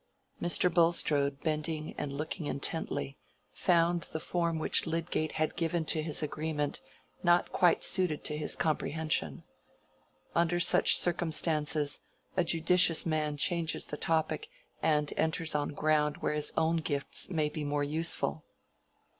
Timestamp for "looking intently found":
2.11-4.01